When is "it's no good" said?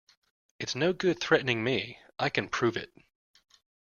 0.59-1.19